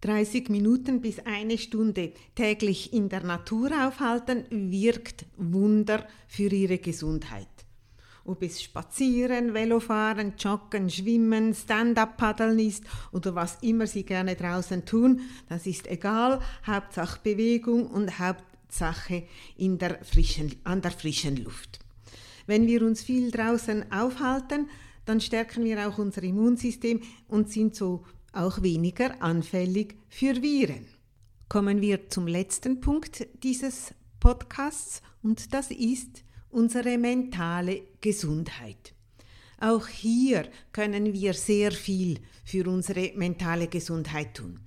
30 0.00 0.48
Minuten 0.48 1.00
bis 1.00 1.18
eine 1.20 1.58
Stunde 1.58 2.12
täglich 2.34 2.92
in 2.92 3.08
der 3.08 3.24
Natur 3.24 3.70
aufhalten 3.86 4.44
wirkt 4.50 5.26
Wunder 5.36 6.06
für 6.28 6.48
ihre 6.48 6.78
Gesundheit. 6.78 7.48
Ob 8.28 8.42
es 8.42 8.62
Spazieren, 8.62 9.54
Velofahren, 9.54 10.34
Joggen, 10.38 10.90
Schwimmen, 10.90 11.54
Stand-up-Paddeln 11.54 12.58
ist 12.58 12.84
oder 13.10 13.34
was 13.34 13.56
immer 13.62 13.86
Sie 13.86 14.02
gerne 14.02 14.36
draußen 14.36 14.84
tun, 14.84 15.22
das 15.48 15.66
ist 15.66 15.86
egal. 15.86 16.38
Hauptsache 16.66 17.20
Bewegung 17.22 17.86
und 17.86 18.18
Hauptsache 18.18 19.22
in 19.56 19.78
der 19.78 20.04
frischen, 20.04 20.56
an 20.64 20.82
der 20.82 20.90
frischen 20.90 21.42
Luft. 21.42 21.78
Wenn 22.46 22.66
wir 22.66 22.82
uns 22.82 23.00
viel 23.00 23.30
draußen 23.30 23.90
aufhalten, 23.90 24.68
dann 25.06 25.22
stärken 25.22 25.64
wir 25.64 25.88
auch 25.88 25.96
unser 25.96 26.22
Immunsystem 26.22 27.00
und 27.28 27.50
sind 27.50 27.74
so 27.74 28.04
auch 28.34 28.60
weniger 28.60 29.22
anfällig 29.22 29.96
für 30.10 30.42
Viren. 30.42 30.84
Kommen 31.48 31.80
wir 31.80 32.10
zum 32.10 32.26
letzten 32.26 32.82
Punkt 32.82 33.26
dieses 33.42 33.94
Podcasts 34.20 35.00
und 35.22 35.54
das 35.54 35.70
ist 35.70 36.24
unsere 36.58 36.98
mentale 36.98 37.82
Gesundheit. 38.00 38.92
Auch 39.60 39.86
hier 39.86 40.48
können 40.72 41.12
wir 41.12 41.32
sehr 41.32 41.70
viel 41.70 42.18
für 42.44 42.68
unsere 42.68 43.12
mentale 43.14 43.68
Gesundheit 43.68 44.34
tun. 44.34 44.58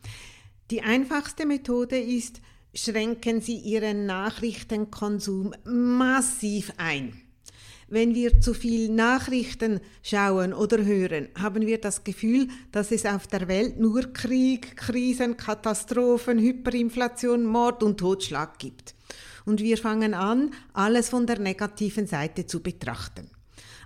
Die 0.69 0.81
einfachste 0.81 1.45
Methode 1.45 1.99
ist, 1.99 2.39
schränken 2.73 3.41
Sie 3.41 3.57
Ihren 3.57 4.05
Nachrichtenkonsum 4.05 5.53
massiv 5.65 6.71
ein. 6.77 7.11
Wenn 7.89 8.15
wir 8.15 8.39
zu 8.39 8.53
viel 8.53 8.87
Nachrichten 8.87 9.81
schauen 10.01 10.53
oder 10.53 10.85
hören, 10.85 11.27
haben 11.37 11.67
wir 11.67 11.81
das 11.81 12.05
Gefühl, 12.05 12.47
dass 12.71 12.91
es 12.91 13.05
auf 13.05 13.27
der 13.27 13.49
Welt 13.49 13.81
nur 13.81 14.13
Krieg, 14.13 14.77
Krisen, 14.77 15.35
Katastrophen, 15.35 16.39
Hyperinflation, 16.39 17.45
Mord 17.45 17.83
und 17.83 17.97
Totschlag 17.99 18.59
gibt 18.59 18.95
und 19.45 19.61
wir 19.61 19.77
fangen 19.77 20.13
an, 20.13 20.51
alles 20.73 21.09
von 21.09 21.25
der 21.25 21.39
negativen 21.39 22.07
Seite 22.07 22.45
zu 22.45 22.61
betrachten. 22.61 23.29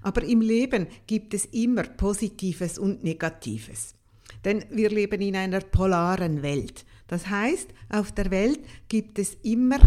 Aber 0.01 0.24
im 0.24 0.41
Leben 0.41 0.88
gibt 1.07 1.33
es 1.33 1.45
immer 1.45 1.83
Positives 1.83 2.77
und 2.77 3.03
Negatives. 3.03 3.95
Denn 4.43 4.63
wir 4.69 4.89
leben 4.89 5.21
in 5.21 5.35
einer 5.35 5.62
polaren 5.62 6.43
Welt. 6.43 6.85
Das 7.07 7.27
heißt, 7.27 7.69
auf 7.89 8.12
der 8.12 8.29
Welt 8.31 8.59
gibt 8.88 9.17
es 9.17 9.35
immer 9.41 9.79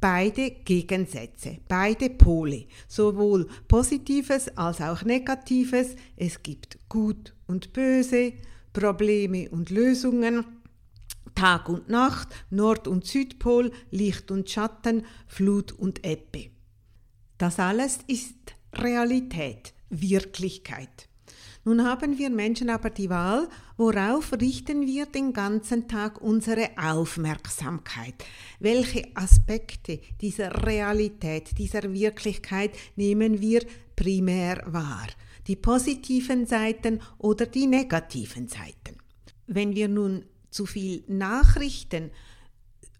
beide 0.00 0.50
Gegensätze, 0.50 1.58
beide 1.68 2.10
Pole, 2.10 2.66
sowohl 2.88 3.48
Positives 3.68 4.48
als 4.56 4.80
auch 4.80 5.02
Negatives. 5.02 5.96
Es 6.16 6.42
gibt 6.42 6.78
Gut 6.88 7.34
und 7.46 7.72
Böse, 7.72 8.32
Probleme 8.72 9.48
und 9.50 9.70
Lösungen. 9.70 10.44
Tag 11.36 11.68
und 11.68 11.88
Nacht, 11.88 12.28
Nord- 12.50 12.88
und 12.88 13.06
Südpol, 13.06 13.70
Licht 13.92 14.32
und 14.32 14.50
Schatten, 14.50 15.06
Flut 15.28 15.70
und 15.70 16.04
Ebbe. 16.04 16.50
Das 17.38 17.60
alles 17.60 18.00
ist 18.08 18.34
Realität, 18.72 19.72
Wirklichkeit. 19.88 21.08
Nun 21.64 21.84
haben 21.84 22.18
wir 22.18 22.30
Menschen 22.30 22.70
aber 22.70 22.90
die 22.90 23.10
Wahl, 23.10 23.48
worauf 23.76 24.32
richten 24.32 24.86
wir 24.86 25.06
den 25.06 25.32
ganzen 25.32 25.86
Tag 25.86 26.20
unsere 26.20 26.70
Aufmerksamkeit? 26.76 28.14
Welche 28.58 29.04
Aspekte 29.14 30.00
dieser 30.20 30.66
Realität, 30.66 31.58
dieser 31.58 31.92
Wirklichkeit 31.92 32.72
nehmen 32.96 33.40
wir 33.40 33.64
primär 33.94 34.62
wahr? 34.66 35.06
die 35.46 35.56
positiven 35.56 36.46
Seiten 36.46 37.00
oder 37.18 37.46
die 37.46 37.66
negativen 37.66 38.48
Seiten. 38.48 38.96
Wenn 39.46 39.74
wir 39.74 39.88
nun 39.88 40.24
zu 40.56 40.64
viel 40.64 41.04
Nachrichten 41.06 42.10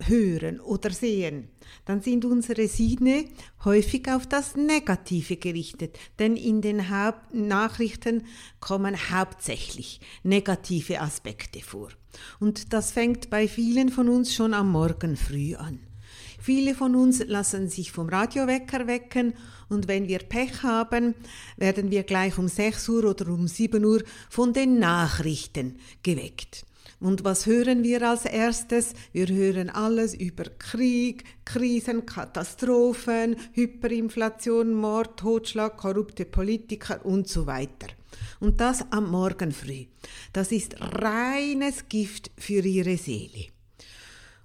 hören 0.04 0.60
oder 0.60 0.90
sehen, 0.90 1.48
dann 1.86 2.02
sind 2.02 2.26
unsere 2.26 2.68
Sinne 2.68 3.24
häufig 3.64 4.10
auf 4.10 4.26
das 4.26 4.54
Negative 4.54 5.38
gerichtet, 5.38 5.98
denn 6.18 6.36
in 6.36 6.60
den 6.60 6.90
Haupt 6.90 7.32
Nachrichten 7.34 8.24
kommen 8.60 8.94
hauptsächlich 9.10 10.00
negative 10.22 11.00
Aspekte 11.00 11.60
vor. 11.60 11.88
Und 12.40 12.74
das 12.74 12.92
fängt 12.92 13.30
bei 13.30 13.48
vielen 13.48 13.88
von 13.88 14.10
uns 14.10 14.34
schon 14.34 14.52
am 14.52 14.70
Morgen 14.70 15.16
früh 15.16 15.54
an. 15.54 15.80
Viele 16.38 16.74
von 16.74 16.94
uns 16.94 17.24
lassen 17.24 17.70
sich 17.70 17.90
vom 17.90 18.10
Radiowecker 18.10 18.86
wecken 18.86 19.32
und 19.70 19.88
wenn 19.88 20.08
wir 20.08 20.18
Pech 20.18 20.62
haben, 20.62 21.14
werden 21.56 21.90
wir 21.90 22.02
gleich 22.02 22.36
um 22.36 22.48
6 22.48 22.88
Uhr 22.90 23.04
oder 23.04 23.28
um 23.28 23.48
7 23.48 23.82
Uhr 23.82 24.02
von 24.28 24.52
den 24.52 24.78
Nachrichten 24.78 25.78
geweckt. 26.02 26.65
Und 26.98 27.24
was 27.24 27.44
hören 27.46 27.82
wir 27.82 28.08
als 28.08 28.24
erstes? 28.24 28.94
Wir 29.12 29.28
hören 29.28 29.68
alles 29.68 30.14
über 30.14 30.44
Krieg, 30.44 31.24
Krisen, 31.44 32.06
Katastrophen, 32.06 33.36
Hyperinflation, 33.52 34.72
Mord, 34.72 35.18
Totschlag, 35.18 35.76
korrupte 35.76 36.24
Politiker 36.24 37.04
und 37.04 37.28
so 37.28 37.46
weiter. 37.46 37.88
Und 38.40 38.60
das 38.60 38.90
am 38.92 39.10
Morgen 39.10 39.52
früh. 39.52 39.86
Das 40.32 40.52
ist 40.52 40.80
reines 40.80 41.88
Gift 41.88 42.30
für 42.38 42.64
ihre 42.64 42.96
Seele. 42.96 43.46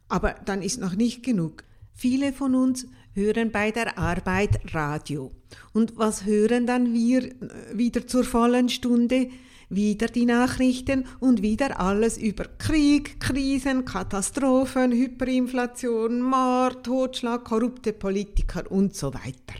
Aber 0.10 0.36
dann 0.46 0.62
ist 0.62 0.80
noch 0.80 0.96
nicht 0.96 1.24
genug. 1.24 1.64
Viele 1.94 2.34
von 2.34 2.56
uns 2.56 2.86
hören 3.14 3.52
bei 3.52 3.72
der 3.72 3.98
Arbeit 3.98 4.74
Radio. 4.74 5.32
Und 5.74 5.98
was 5.98 6.26
hören 6.26 6.66
dann 6.66 6.94
wir 6.94 7.24
äh, 7.24 7.34
wieder 7.74 8.08
zur 8.08 8.24
vollen 8.24 8.70
Stunde? 8.70 9.30
Wieder 9.72 10.08
die 10.08 10.26
Nachrichten 10.26 11.06
und 11.20 11.42
wieder 11.42 11.80
alles 11.80 12.18
über 12.18 12.46
Krieg, 12.58 13.20
Krisen, 13.20 13.86
Katastrophen, 13.86 14.92
Hyperinflation, 14.92 16.22
Mord, 16.22 16.86
Totschlag, 16.86 17.46
korrupte 17.46 17.94
Politiker 17.94 18.70
und 18.70 18.96
so 18.96 19.14
weiter. 19.14 19.60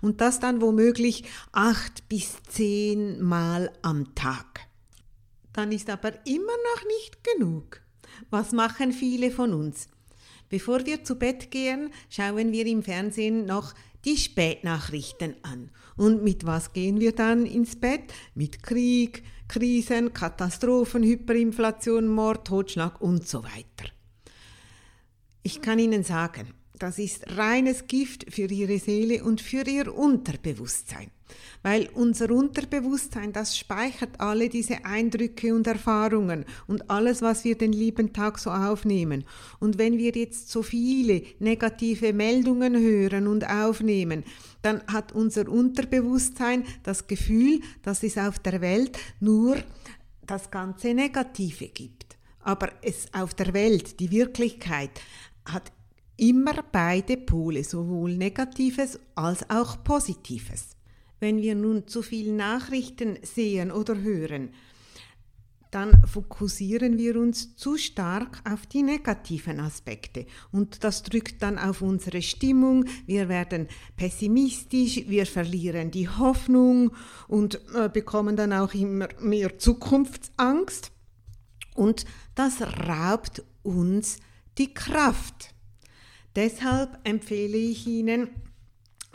Und 0.00 0.20
das 0.20 0.38
dann 0.38 0.60
womöglich 0.60 1.24
acht 1.52 2.08
bis 2.08 2.36
zehn 2.48 3.20
Mal 3.20 3.72
am 3.82 4.14
Tag. 4.14 4.60
Dann 5.52 5.72
ist 5.72 5.88
aber 5.88 6.12
immer 6.26 6.52
noch 6.74 6.84
nicht 6.86 7.24
genug. 7.24 7.80
Was 8.30 8.52
machen 8.52 8.92
viele 8.92 9.30
von 9.30 9.52
uns? 9.52 9.88
Bevor 10.48 10.86
wir 10.86 11.02
zu 11.02 11.16
Bett 11.16 11.50
gehen, 11.50 11.90
schauen 12.08 12.52
wir 12.52 12.66
im 12.66 12.82
Fernsehen 12.82 13.46
noch 13.46 13.74
die 14.04 14.16
Spätnachrichten 14.16 15.34
an. 15.42 15.70
Und 15.96 16.22
mit 16.22 16.46
was 16.46 16.72
gehen 16.72 17.00
wir 17.00 17.12
dann 17.12 17.46
ins 17.46 17.74
Bett? 17.76 18.12
Mit 18.34 18.62
Krieg, 18.62 19.24
Krisen, 19.48 20.12
Katastrophen, 20.12 21.02
Hyperinflation, 21.02 22.08
Mord, 22.08 22.46
Totschlag 22.46 23.00
und 23.00 23.26
so 23.26 23.44
weiter. 23.44 23.90
Ich 25.42 25.62
kann 25.62 25.78
Ihnen 25.78 26.02
sagen, 26.02 26.54
das 26.78 26.98
ist 26.98 27.36
reines 27.36 27.86
Gift 27.86 28.32
für 28.32 28.46
Ihre 28.46 28.78
Seele 28.78 29.24
und 29.24 29.40
für 29.40 29.66
Ihr 29.66 29.94
Unterbewusstsein. 29.94 31.10
Weil 31.62 31.88
unser 31.94 32.30
Unterbewusstsein, 32.30 33.32
das 33.32 33.56
speichert 33.56 34.20
alle 34.20 34.48
diese 34.48 34.84
Eindrücke 34.84 35.54
und 35.54 35.66
Erfahrungen 35.66 36.44
und 36.66 36.90
alles, 36.90 37.22
was 37.22 37.44
wir 37.44 37.56
den 37.58 37.72
lieben 37.72 38.12
Tag 38.12 38.38
so 38.38 38.50
aufnehmen. 38.50 39.24
Und 39.58 39.78
wenn 39.78 39.98
wir 39.98 40.12
jetzt 40.12 40.50
so 40.50 40.62
viele 40.62 41.22
negative 41.38 42.12
Meldungen 42.12 42.76
hören 42.76 43.26
und 43.26 43.48
aufnehmen, 43.48 44.24
dann 44.62 44.82
hat 44.86 45.12
unser 45.12 45.48
Unterbewusstsein 45.48 46.64
das 46.82 47.06
Gefühl, 47.06 47.60
dass 47.82 48.02
es 48.02 48.18
auf 48.18 48.38
der 48.38 48.60
Welt 48.60 48.98
nur 49.20 49.56
das 50.26 50.50
ganze 50.50 50.94
Negative 50.94 51.68
gibt. 51.68 52.16
Aber 52.40 52.70
es 52.82 53.06
auf 53.12 53.34
der 53.34 53.54
Welt, 53.54 53.98
die 54.00 54.10
Wirklichkeit, 54.10 54.90
hat 55.44 55.72
immer 56.16 56.62
beide 56.72 57.16
Pole, 57.16 57.64
sowohl 57.64 58.16
Negatives 58.16 58.98
als 59.14 59.48
auch 59.50 59.82
Positives. 59.82 60.75
Wenn 61.20 61.40
wir 61.40 61.54
nun 61.54 61.88
zu 61.88 62.02
viel 62.02 62.32
Nachrichten 62.32 63.18
sehen 63.22 63.70
oder 63.70 64.00
hören, 64.00 64.50
dann 65.70 66.06
fokussieren 66.06 66.96
wir 66.96 67.16
uns 67.16 67.56
zu 67.56 67.76
stark 67.76 68.40
auf 68.50 68.66
die 68.66 68.82
negativen 68.82 69.60
Aspekte. 69.60 70.26
Und 70.52 70.84
das 70.84 71.02
drückt 71.02 71.42
dann 71.42 71.58
auf 71.58 71.82
unsere 71.82 72.22
Stimmung, 72.22 72.86
wir 73.06 73.28
werden 73.28 73.68
pessimistisch, 73.96 75.02
wir 75.08 75.26
verlieren 75.26 75.90
die 75.90 76.08
Hoffnung 76.08 76.92
und 77.28 77.60
äh, 77.74 77.88
bekommen 77.88 78.36
dann 78.36 78.52
auch 78.52 78.72
immer 78.74 79.08
mehr 79.20 79.58
Zukunftsangst. 79.58 80.92
Und 81.74 82.06
das 82.34 82.62
raubt 82.62 83.42
uns 83.62 84.18
die 84.56 84.72
Kraft. 84.72 85.52
Deshalb 86.36 86.98
empfehle 87.04 87.58
ich 87.58 87.86
Ihnen, 87.86 88.28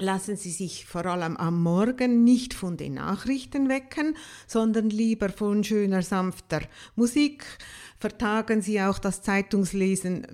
Lassen 0.01 0.35
Sie 0.35 0.49
sich 0.49 0.87
vor 0.87 1.05
allem 1.05 1.37
am 1.37 1.61
Morgen 1.61 2.23
nicht 2.23 2.55
von 2.55 2.75
den 2.75 2.95
Nachrichten 2.95 3.69
wecken, 3.69 4.17
sondern 4.47 4.89
lieber 4.89 5.29
von 5.29 5.63
schöner, 5.63 6.01
sanfter 6.01 6.61
Musik. 6.95 7.45
Vertagen 7.99 8.63
Sie 8.63 8.81
auch 8.81 8.97
das 8.97 9.21
Zeitungslesen 9.21 10.25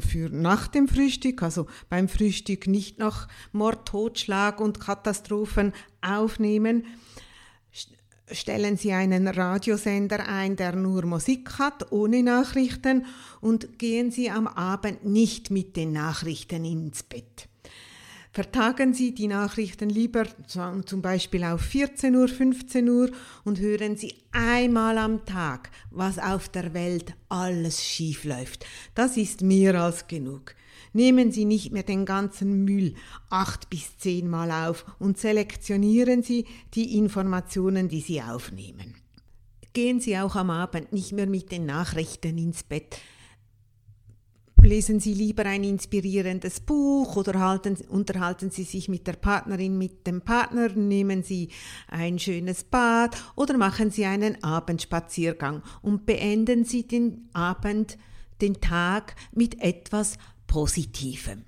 für 0.00 0.30
nach 0.30 0.66
dem 0.66 0.88
Frühstück, 0.88 1.44
also 1.44 1.68
beim 1.88 2.08
Frühstück 2.08 2.66
nicht 2.66 2.98
noch 2.98 3.28
Mord, 3.52 3.86
Totschlag 3.86 4.60
und 4.60 4.80
Katastrophen 4.80 5.72
aufnehmen. 6.00 6.84
Stellen 8.32 8.76
Sie 8.76 8.94
einen 8.94 9.28
Radiosender 9.28 10.28
ein, 10.28 10.56
der 10.56 10.74
nur 10.74 11.06
Musik 11.06 11.60
hat, 11.60 11.92
ohne 11.92 12.24
Nachrichten, 12.24 13.06
und 13.40 13.78
gehen 13.78 14.10
Sie 14.10 14.28
am 14.28 14.48
Abend 14.48 15.04
nicht 15.04 15.52
mit 15.52 15.76
den 15.76 15.92
Nachrichten 15.92 16.64
ins 16.64 17.04
Bett. 17.04 17.48
Vertagen 18.34 18.94
Sie 18.94 19.14
die 19.14 19.28
Nachrichten 19.28 19.88
lieber 19.88 20.24
zum 20.48 21.02
Beispiel 21.02 21.44
auf 21.44 21.60
14 21.60 22.16
Uhr, 22.16 22.26
15 22.26 22.88
Uhr 22.88 23.12
und 23.44 23.60
hören 23.60 23.96
Sie 23.96 24.12
einmal 24.32 24.98
am 24.98 25.24
Tag, 25.24 25.70
was 25.92 26.18
auf 26.18 26.48
der 26.48 26.74
Welt 26.74 27.14
alles 27.28 27.80
schief 27.80 28.24
läuft. 28.24 28.66
Das 28.96 29.16
ist 29.16 29.42
mehr 29.42 29.80
als 29.80 30.08
genug. 30.08 30.56
Nehmen 30.92 31.30
Sie 31.30 31.44
nicht 31.44 31.70
mehr 31.70 31.84
den 31.84 32.04
ganzen 32.04 32.64
Müll 32.64 32.94
acht 33.30 33.70
bis 33.70 33.98
zehnmal 33.98 34.50
auf 34.50 34.84
und 34.98 35.16
selektionieren 35.16 36.24
Sie 36.24 36.44
die 36.74 36.98
Informationen, 36.98 37.88
die 37.88 38.00
Sie 38.00 38.20
aufnehmen. 38.20 38.96
Gehen 39.74 40.00
Sie 40.00 40.18
auch 40.18 40.34
am 40.34 40.50
Abend 40.50 40.92
nicht 40.92 41.12
mehr 41.12 41.28
mit 41.28 41.52
den 41.52 41.66
Nachrichten 41.66 42.36
ins 42.38 42.64
Bett 42.64 42.98
lesen 44.64 45.00
Sie 45.00 45.14
lieber 45.14 45.46
ein 45.46 45.62
inspirierendes 45.62 46.60
Buch 46.60 47.16
oder 47.16 47.38
halten, 47.38 47.76
unterhalten 47.88 48.50
Sie 48.50 48.64
sich 48.64 48.88
mit 48.88 49.06
der 49.06 49.14
Partnerin, 49.14 49.78
mit 49.78 50.06
dem 50.06 50.22
Partner, 50.22 50.68
nehmen 50.70 51.22
Sie 51.22 51.48
ein 51.88 52.18
schönes 52.18 52.64
Bad 52.64 53.16
oder 53.36 53.56
machen 53.56 53.90
Sie 53.90 54.04
einen 54.04 54.42
Abendspaziergang 54.42 55.62
und 55.82 56.06
beenden 56.06 56.64
Sie 56.64 56.86
den 56.86 57.28
Abend, 57.32 57.98
den 58.40 58.60
Tag 58.60 59.14
mit 59.32 59.60
etwas 59.60 60.18
Positivem. 60.46 61.44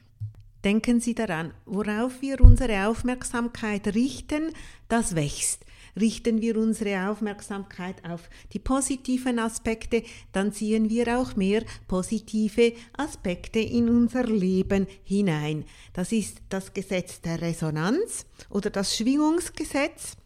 Denken 0.65 1.01
Sie 1.01 1.15
daran, 1.15 1.53
worauf 1.65 2.21
wir 2.23 2.41
unsere 2.41 2.89
Aufmerksamkeit 2.89 3.95
richten, 3.95 4.53
das 4.89 5.15
wächst 5.15 5.65
richten 6.01 6.41
wir 6.41 6.57
unsere 6.57 7.09
Aufmerksamkeit 7.09 8.05
auf 8.05 8.29
die 8.53 8.59
positiven 8.59 9.39
Aspekte, 9.39 10.03
dann 10.33 10.53
ziehen 10.53 10.91
wir 10.91 11.19
auch 11.19 11.37
mehr 11.37 11.65
positive 11.89 12.75
Aspekte 12.97 13.61
in 13.61 13.89
unser 13.89 14.25
Leben 14.25 14.87
hinein. 15.05 15.65
Das 15.93 16.13
ist 16.13 16.39
das 16.49 16.73
Gesetz 16.73 17.21
der 17.21 17.41
Resonanz 17.41 18.27
oder 18.51 18.71
das 18.71 18.97
Schwingungsgesetz. 18.97 20.17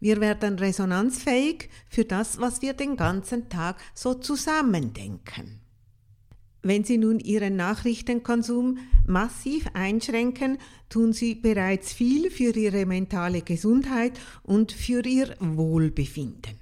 Wir 0.00 0.20
werden 0.20 0.58
resonanzfähig 0.58 1.70
für 1.88 2.04
das, 2.04 2.38
was 2.38 2.60
wir 2.60 2.74
den 2.74 2.96
ganzen 2.96 3.48
Tag 3.48 3.80
so 3.94 4.14
zusammendenken. 4.14 5.63
Wenn 6.64 6.82
Sie 6.82 6.96
nun 6.96 7.20
Ihren 7.20 7.56
Nachrichtenkonsum 7.56 8.78
massiv 9.06 9.66
einschränken, 9.74 10.56
tun 10.88 11.12
Sie 11.12 11.34
bereits 11.34 11.92
viel 11.92 12.30
für 12.30 12.56
Ihre 12.56 12.86
mentale 12.86 13.42
Gesundheit 13.42 14.18
und 14.42 14.72
für 14.72 15.04
Ihr 15.04 15.36
Wohlbefinden. 15.40 16.58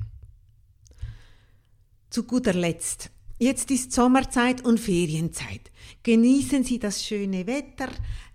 Zu 2.10 2.24
guter 2.24 2.52
Letzt, 2.52 3.10
jetzt 3.38 3.70
ist 3.70 3.92
Sommerzeit 3.92 4.64
und 4.64 4.80
Ferienzeit. 4.80 5.70
Genießen 6.02 6.64
Sie 6.64 6.80
das 6.80 7.04
schöne 7.04 7.46
Wetter, 7.46 7.88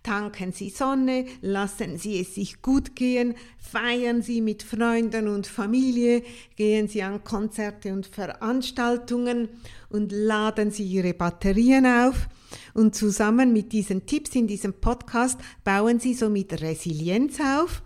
tanken 0.03 0.53
Sie 0.53 0.69
Sonne, 0.69 1.25
lassen 1.41 1.97
Sie 1.97 2.21
es 2.21 2.33
sich 2.33 2.61
gut 2.61 2.95
gehen, 2.95 3.35
feiern 3.57 4.21
Sie 4.21 4.39
mit 4.39 4.63
Freunden 4.63 5.27
und 5.27 5.47
Familie, 5.47 6.23
gehen 6.55 6.87
Sie 6.87 7.03
an 7.03 7.25
Konzerte 7.25 7.91
und 7.91 8.07
Veranstaltungen 8.07 9.49
und 9.89 10.11
laden 10.11 10.71
Sie 10.71 10.83
Ihre 10.83 11.13
Batterien 11.13 11.85
auf. 11.85 12.27
Und 12.73 12.95
zusammen 12.95 13.53
mit 13.53 13.71
diesen 13.71 14.05
Tipps 14.05 14.35
in 14.35 14.47
diesem 14.47 14.73
Podcast 14.73 15.39
bauen 15.63 15.99
Sie 15.99 16.13
somit 16.13 16.61
Resilienz 16.61 17.39
auf 17.39 17.81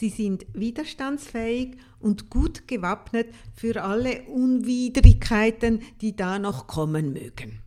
Sie 0.00 0.08
sind 0.08 0.46
widerstandsfähig 0.54 1.76
und 1.98 2.30
gut 2.30 2.66
gewappnet 2.66 3.34
für 3.52 3.82
alle 3.82 4.22
Unwidrigkeiten, 4.22 5.82
die 6.00 6.16
da 6.16 6.38
noch 6.38 6.66
kommen 6.66 7.12
mögen. 7.12 7.60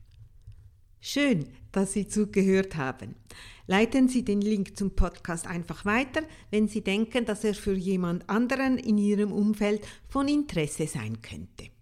Schön, 0.99 1.45
dass 1.71 1.93
Sie 1.93 2.07
zugehört 2.07 2.75
haben. 2.75 3.13
Leiten 3.67 4.07
Sie 4.07 4.25
den 4.25 4.41
Link 4.41 4.75
zum 4.75 4.95
Podcast 4.95 5.45
einfach 5.45 5.85
weiter, 5.85 6.23
wenn 6.49 6.67
Sie 6.67 6.81
denken, 6.81 7.25
dass 7.25 7.43
er 7.43 7.53
für 7.53 7.75
jemand 7.75 8.27
anderen 8.27 8.79
in 8.79 8.97
Ihrem 8.97 9.31
Umfeld 9.31 9.85
von 10.07 10.27
Interesse 10.27 10.87
sein 10.87 11.21
könnte. 11.21 11.72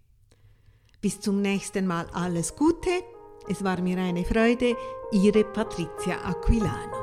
Bis 1.02 1.20
zum 1.20 1.42
nächsten 1.42 1.84
Mal 1.84 2.06
alles 2.12 2.54
Gute. 2.54 2.90
Es 3.48 3.64
war 3.64 3.80
mir 3.80 3.98
eine 3.98 4.24
Freude, 4.24 4.76
Ihre 5.10 5.42
Patricia 5.42 6.16
Aquilano. 6.24 7.01